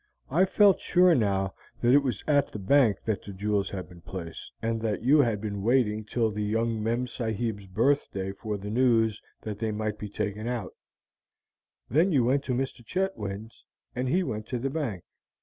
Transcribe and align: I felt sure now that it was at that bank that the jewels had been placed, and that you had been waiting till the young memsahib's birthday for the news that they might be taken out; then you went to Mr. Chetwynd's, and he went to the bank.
I 0.31 0.45
felt 0.45 0.79
sure 0.81 1.13
now 1.13 1.53
that 1.79 1.93
it 1.93 2.01
was 2.01 2.23
at 2.25 2.51
that 2.51 2.57
bank 2.65 2.97
that 3.05 3.21
the 3.23 3.31
jewels 3.31 3.69
had 3.69 3.87
been 3.87 4.01
placed, 4.01 4.51
and 4.59 4.81
that 4.81 5.03
you 5.03 5.19
had 5.19 5.39
been 5.39 5.61
waiting 5.61 6.05
till 6.05 6.31
the 6.31 6.41
young 6.43 6.81
memsahib's 6.81 7.67
birthday 7.67 8.31
for 8.31 8.57
the 8.57 8.71
news 8.71 9.21
that 9.43 9.59
they 9.59 9.71
might 9.71 9.99
be 9.99 10.09
taken 10.09 10.47
out; 10.47 10.73
then 11.87 12.11
you 12.11 12.23
went 12.25 12.43
to 12.45 12.53
Mr. 12.55 12.83
Chetwynd's, 12.83 13.63
and 13.95 14.09
he 14.09 14.23
went 14.23 14.47
to 14.47 14.57
the 14.57 14.71
bank. 14.71 15.03